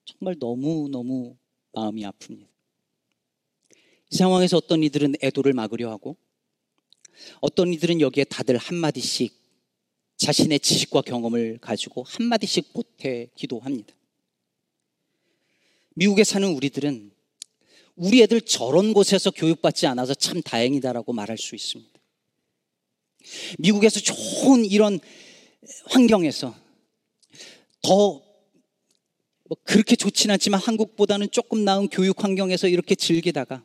정말 0.04 0.34
너무너무 0.40 1.36
마음이 1.72 2.02
아픕니다. 2.02 2.48
이 4.10 4.16
상황에서 4.16 4.56
어떤 4.56 4.82
이들은 4.82 5.14
애도를 5.22 5.52
막으려 5.52 5.88
하고 5.88 6.16
어떤 7.40 7.72
이들은 7.72 8.00
여기에 8.00 8.24
다들 8.24 8.56
한마디씩 8.56 9.39
자신의 10.20 10.60
지식과 10.60 11.00
경험을 11.00 11.58
가지고 11.62 12.04
한마디씩 12.06 12.74
보태 12.74 13.28
기도합니다. 13.34 13.94
미국에 15.94 16.24
사는 16.24 16.46
우리들은 16.46 17.10
우리 17.96 18.22
애들 18.22 18.42
저런 18.42 18.92
곳에서 18.92 19.30
교육받지 19.30 19.86
않아서 19.86 20.12
참 20.12 20.42
다행이다라고 20.42 21.14
말할 21.14 21.38
수 21.38 21.54
있습니다. 21.54 21.98
미국에서 23.58 24.00
좋은 24.00 24.66
이런 24.66 25.00
환경에서 25.86 26.54
더뭐 27.82 28.22
그렇게 29.64 29.96
좋진 29.96 30.30
않지만 30.30 30.60
한국보다는 30.60 31.30
조금 31.30 31.64
나은 31.64 31.88
교육 31.88 32.22
환경에서 32.22 32.68
이렇게 32.68 32.94
즐기다가 32.94 33.64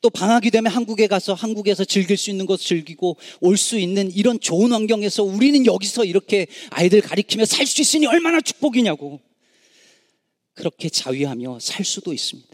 또 0.00 0.10
방학이 0.10 0.50
되면 0.50 0.72
한국에 0.72 1.06
가서 1.06 1.34
한국에서 1.34 1.84
즐길 1.84 2.16
수 2.16 2.30
있는 2.30 2.46
것 2.46 2.60
즐기고 2.60 3.16
올 3.40 3.56
수 3.56 3.78
있는 3.78 4.10
이런 4.12 4.38
좋은 4.40 4.72
환경에서 4.72 5.24
우리는 5.24 5.66
여기서 5.66 6.04
이렇게 6.04 6.46
아이들 6.70 7.00
가리키며 7.00 7.44
살 7.44 7.66
수 7.66 7.80
있으니 7.80 8.06
얼마나 8.06 8.40
축복이냐고 8.40 9.20
그렇게 10.54 10.88
자위하며 10.88 11.58
살 11.60 11.84
수도 11.84 12.12
있습니다. 12.12 12.48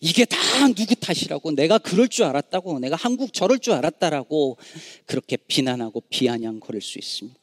이게 0.00 0.24
다 0.24 0.36
누구 0.74 0.96
탓이라고 0.96 1.52
내가 1.52 1.78
그럴 1.78 2.08
줄 2.08 2.24
알았다고 2.24 2.80
내가 2.80 2.96
한국 2.96 3.32
저럴 3.32 3.60
줄 3.60 3.74
알았다라고 3.74 4.58
그렇게 5.06 5.36
비난하고 5.36 6.02
비아냥거릴 6.08 6.82
수 6.82 6.98
있습니다. 6.98 7.38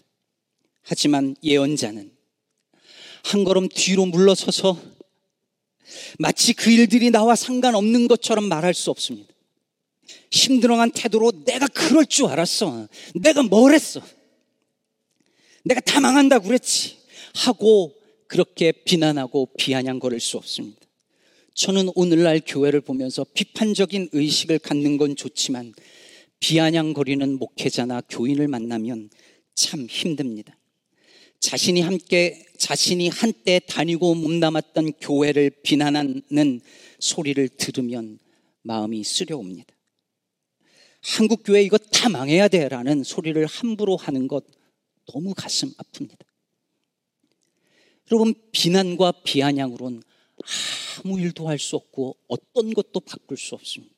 하지만 0.82 1.36
예언자는 1.44 2.12
한 3.24 3.44
걸음 3.44 3.70
뒤로 3.70 4.06
물러서서 4.06 4.80
마치 6.20 6.54
그 6.54 6.72
일들이 6.72 7.12
나와 7.12 7.36
상관없는 7.36 8.08
것처럼 8.08 8.46
말할 8.46 8.74
수 8.74 8.92
없습니다. 8.92 9.34
힘들어한 10.32 10.92
태도로 10.92 11.46
내가 11.46 11.68
그럴 11.68 12.06
줄 12.06 12.28
알았어. 12.28 12.88
내가 13.16 13.44
뭘 13.44 13.74
했어. 13.74 14.02
내가 15.64 15.80
다 15.82 16.00
망한다고 16.00 16.48
그랬지. 16.48 16.98
하고 17.36 17.94
그렇게 18.28 18.72
비난하고 18.72 19.50
비아냥거릴 19.58 20.20
수 20.20 20.38
없습니다. 20.38 20.80
저는 21.54 21.90
오늘날 21.96 22.42
교회를 22.46 22.82
보면서 22.82 23.26
비판적인 23.34 24.10
의식을 24.12 24.60
갖는 24.60 24.98
건 24.98 25.16
좋지만 25.16 25.74
비아냥거리는 26.40 27.40
목회자나 27.40 28.02
교인을 28.10 28.48
만나면 28.48 29.10
참 29.54 29.88
힘듭니다. 29.90 30.56
자신이 31.46 31.82
함께 31.82 32.44
자신이 32.58 33.08
한때 33.08 33.60
다니고 33.60 34.16
몸담았던 34.16 34.94
교회를 34.94 35.52
비난하는 35.62 36.60
소리를 36.98 37.48
들으면 37.50 38.18
마음이 38.64 39.04
쓰려옵니다. 39.04 39.72
한국 41.02 41.44
교회 41.46 41.62
이거 41.62 41.78
다 41.78 42.10
망해야 42.10 42.48
돼라는 42.48 43.04
소리를 43.04 43.46
함부로 43.46 43.96
하는 43.96 44.28
것 44.28 44.44
너무 45.06 45.36
가슴 45.36 45.72
아픕니다. 45.74 46.22
여러분 48.12 48.34
비난과 48.52 49.12
비아냥으론 49.24 50.02
아무 50.98 51.20
일도 51.20 51.48
할 51.48 51.60
수 51.60 51.76
없고 51.76 52.18
어떤 52.28 52.74
것도 52.74 53.02
바꿀 53.02 53.38
수 53.38 53.54
없습니다. 53.54 53.94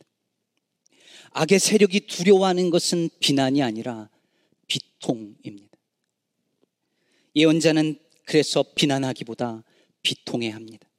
악의 1.32 1.60
세력이 1.60 2.08
두려워하는 2.08 2.72
것은 2.72 3.10
비난이 3.22 3.64
아니라 3.64 4.10
비통입니다. 4.68 5.67
예언자는 7.38 8.00
그래서 8.26 8.64
비난하기보다 8.76 9.64
비통해 10.02 10.50
합니다. 10.50 10.90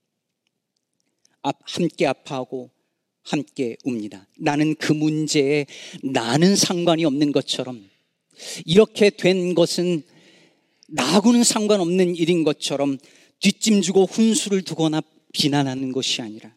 함께 1.43 2.07
아파하고 2.07 2.71
함께 3.23 3.77
웁니다. 3.85 4.27
나는 4.39 4.75
그 4.77 4.93
문제에 4.93 5.67
나는 6.03 6.57
상관이 6.57 7.05
없는 7.05 7.33
것처럼 7.33 7.89
이렇게 8.65 9.11
된 9.11 9.55
것은 9.55 10.03
나하고는 10.89 11.45
상관없는 11.45 12.17
일인 12.17 12.45
것처럼 12.45 12.99
뒷짐지고 13.41 14.07
훈수를 14.07 14.63
두거나 14.63 15.03
비난하는 15.33 15.93
것이 15.93 16.23
아니라 16.23 16.57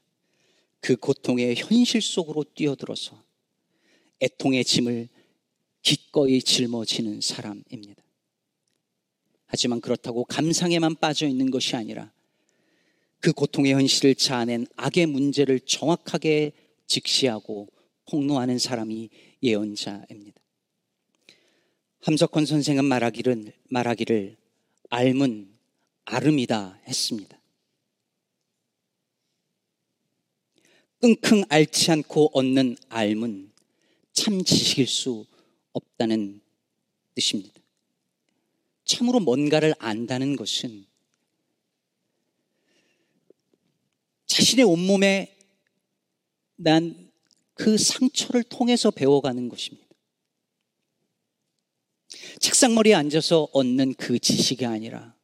그 0.79 0.95
고통의 0.95 1.55
현실 1.57 2.01
속으로 2.01 2.45
뛰어들어서 2.55 3.21
애통의 4.21 4.63
짐을 4.63 5.09
기꺼이 5.81 6.41
짊어지는 6.41 7.21
사람입니다. 7.21 8.01
하지만 9.53 9.81
그렇다고 9.81 10.23
감상에만 10.23 10.95
빠져 10.95 11.27
있는 11.27 11.51
것이 11.51 11.75
아니라 11.75 12.09
그 13.19 13.33
고통의 13.33 13.73
현실을 13.73 14.15
자아낸 14.15 14.65
악의 14.77 15.07
문제를 15.07 15.59
정확하게 15.59 16.53
직시하고 16.87 17.67
폭로하는 18.09 18.57
사람이 18.57 19.09
예언자입니다. 19.43 20.41
함석헌 21.99 22.45
선생은 22.45 22.85
말하기를, 22.85 23.51
말하기를 23.69 24.37
알문 24.89 25.53
아름이다 26.05 26.79
했습니다. 26.87 27.37
끙끙 31.01 31.43
앓지 31.49 31.91
않고 31.91 32.31
얻는 32.33 32.77
알문 32.87 33.51
참 34.13 34.45
지식일 34.45 34.87
수 34.87 35.25
없다는 35.73 36.39
뜻입니다. 37.15 37.60
참으로 38.91 39.19
뭔가를 39.19 39.73
안다는 39.79 40.35
것은 40.35 40.85
자신의 44.27 44.65
온몸에 44.65 45.37
난 46.55 47.11
그 47.61 47.77
상처를 47.77 48.41
통해서 48.43 48.89
배워가는 48.89 49.47
것입니다. 49.47 49.87
책상머리에 52.39 52.95
앉아서 52.95 53.49
얻는 53.53 53.93
그 53.93 54.17
지식이 54.17 54.65
아니라 54.65 55.15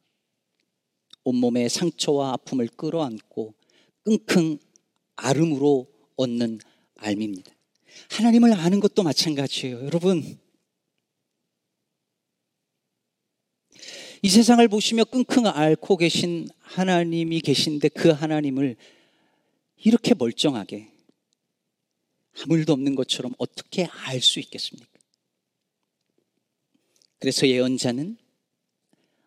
온몸의 1.24 1.68
상처와 1.68 2.34
아픔을 2.34 2.68
끌어안고 2.68 3.54
끙끙 4.04 4.58
아름으로 5.16 5.88
얻는 6.14 6.60
알입니다. 6.94 7.52
하나님을 8.10 8.52
아는 8.52 8.78
것도 8.78 9.02
마찬가지예요. 9.02 9.84
여러분, 9.84 10.38
이 14.22 14.28
세상을 14.28 14.66
보시며 14.68 15.04
끙끙 15.04 15.46
앓고 15.46 15.96
계신 15.96 16.48
하나님이 16.60 17.40
계신데 17.40 17.90
그 17.90 18.08
하나님을 18.08 18.76
이렇게 19.76 20.14
멀쩡하게 20.14 20.90
아무 22.40 22.56
일도 22.56 22.72
없는 22.72 22.94
것처럼 22.94 23.34
어떻게 23.38 23.84
알 23.84 24.20
수 24.20 24.40
있겠습니까? 24.40 24.90
그래서 27.20 27.48
예언자는 27.48 28.16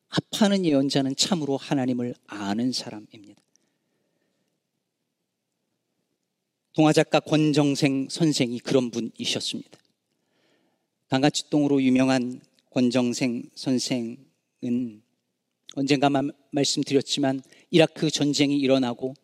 아파하는 0.09 0.65
예언자는 0.65 1.15
참으로 1.15 1.57
하나님을 1.57 2.15
아는 2.27 2.71
사람입니다. 2.71 3.41
동화작가 6.73 7.19
권정생 7.21 8.07
선생이 8.09 8.59
그런 8.59 8.91
분이셨습니다. 8.91 9.77
강가치동으로 11.09 11.81
유명한 11.81 12.41
권정생 12.69 13.49
선생은 13.55 14.30
언젠가 15.75 16.09
말씀드렸지만 16.51 17.41
이라크 17.69 18.11
전쟁이 18.11 18.57
일어나고 18.59 19.15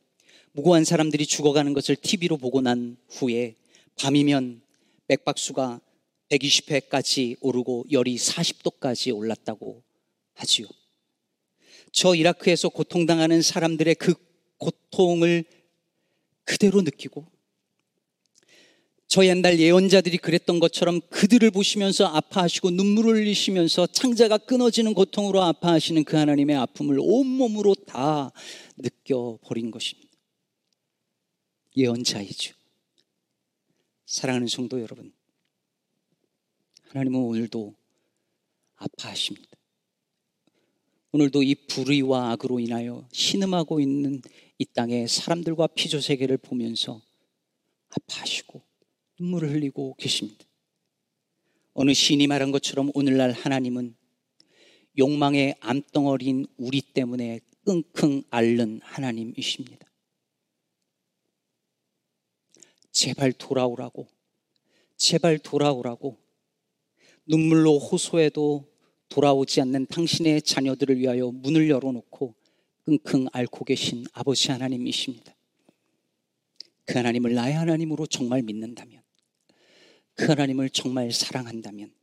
무고한 0.54 0.84
사람들이 0.84 1.26
죽어가는 1.26 1.74
것을 1.74 1.96
TV로 1.96 2.38
보고 2.38 2.62
난 2.62 2.98
후에 3.10 3.56
밤이면 4.00 4.62
맥박수가 5.08 5.82
120회까지 6.30 7.38
오르고 7.42 7.86
열이 7.92 8.16
40도까지 8.16 9.16
올랐다고 9.16 9.84
하지요. 10.34 10.68
저 11.92 12.16
이라크에서 12.16 12.70
고통당하는 12.70 13.42
사람들의 13.42 13.96
그 13.96 14.14
고통을 14.58 15.46
그대로 16.44 16.82
느끼고 16.82 17.26
저 19.08 19.26
옛날 19.26 19.58
예언자들이 19.58 20.18
그랬던 20.18 20.60
것처럼 20.60 21.00
그들을 21.10 21.50
보시면서 21.52 22.08
아파하시고 22.08 22.72
눈물을 22.72 23.16
흘리시면서 23.16 23.88
창자가 23.88 24.38
끊어지는 24.38 24.94
고통으로 24.94 25.42
아파하시는 25.44 26.04
그 26.04 26.18
하나님의 26.18 26.58
아픔을 26.58 26.98
온몸으로 27.00 27.74
다 27.74 28.32
느껴버린 28.76 29.72
것입니다. 29.72 30.12
예언자이죠. 31.78 32.54
사랑하는 34.06 34.48
성도 34.48 34.82
여러분, 34.82 35.14
하나님은 36.90 37.20
오늘도 37.20 37.76
아파하십니다. 38.76 39.48
오늘도 41.14 41.44
이 41.44 41.56
불의와 41.56 42.32
악으로 42.32 42.60
인하여 42.60 43.08
신음하고 43.14 43.80
있는 43.80 44.22
이 44.58 44.66
땅의 44.66 45.08
사람들과 45.08 45.68
피조 45.68 46.02
세계를 46.02 46.38
보면서 46.38 47.02
아파하시고 47.90 48.67
눈물을 49.20 49.52
흘리고 49.52 49.96
계십니다. 49.96 50.46
어느 51.74 51.94
시인이 51.94 52.28
말한 52.28 52.52
것처럼 52.52 52.92
오늘날 52.94 53.32
하나님은 53.32 53.96
욕망의 54.98 55.56
암덩어리인 55.60 56.48
우리 56.58 56.82
때문에 56.82 57.40
끙끙 57.66 58.24
앓는 58.30 58.82
하나님이십니다. 58.84 59.88
제발 62.92 63.32
돌아오라고, 63.34 64.08
제발 64.96 65.38
돌아오라고, 65.38 66.18
눈물로 67.28 67.78
호소해도 67.78 68.72
돌아오지 69.10 69.62
않는 69.62 69.86
당신의 69.88 70.42
자녀들을 70.42 70.98
위하여 70.98 71.30
문을 71.30 71.70
열어놓고 71.70 72.34
끙끙 72.86 73.28
앓고 73.32 73.66
계신 73.66 74.06
아버지 74.14 74.50
하나님이십니다. 74.50 75.36
그 76.86 76.94
하나님을 76.94 77.34
나의 77.34 77.54
하나님으로 77.54 78.08
정말 78.08 78.42
믿는다면, 78.42 78.97
그 80.18 80.26
하나님을 80.26 80.72
정말 80.72 81.12
사랑한다면, 81.12 81.94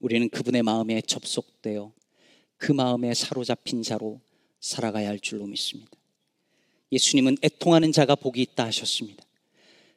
우리는 0.00 0.28
그분의 0.28 0.62
마음에 0.62 1.00
접속되어 1.00 1.92
그 2.58 2.72
마음에 2.72 3.14
사로잡힌 3.14 3.82
자로 3.82 4.20
살아가야 4.60 5.08
할 5.08 5.18
줄로 5.18 5.46
믿습니다. 5.46 5.90
예수님은 6.92 7.38
애통하는 7.42 7.92
자가 7.92 8.16
복이 8.16 8.42
있다 8.42 8.66
하셨습니다. 8.66 9.24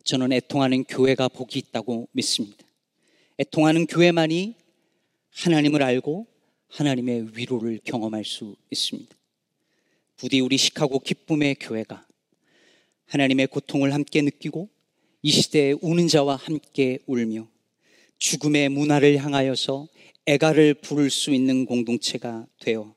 저는 0.06 0.32
애통하는 0.32 0.86
교회가 0.86 1.28
복이 1.28 1.60
있다고 1.60 2.08
믿습니다. 2.14 2.66
애통하는 3.38 3.86
교회만이 3.86 4.56
하나님을 5.32 5.84
알고 5.84 6.26
하나님의 6.70 7.38
위로를 7.38 7.82
경험할 7.84 8.24
수 8.24 8.56
있습니다. 8.72 9.14
부디 10.16 10.40
우리 10.40 10.56
시카고 10.58 11.00
기쁨의 11.00 11.56
교회가 11.56 12.08
하나님의 13.08 13.48
고통을 13.48 13.94
함께 13.94 14.22
느끼고 14.22 14.70
이 15.26 15.32
시대에 15.32 15.74
우는 15.82 16.10
자와 16.10 16.36
함께 16.36 17.00
울며 17.06 17.48
죽음의 18.18 18.68
문화를 18.68 19.16
향하여서 19.24 19.88
애가를 20.26 20.74
부를 20.74 21.10
수 21.10 21.34
있는 21.34 21.66
공동체가 21.66 22.46
되어 22.60 22.94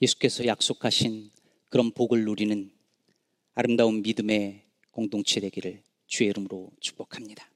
예수께서 0.00 0.46
약속하신 0.46 1.30
그런 1.68 1.90
복을 1.90 2.24
누리는 2.24 2.72
아름다운 3.54 4.00
믿음의 4.00 4.62
공동체 4.90 5.38
되기를 5.38 5.82
주의 6.06 6.30
이름으로 6.30 6.70
축복합니다. 6.80 7.53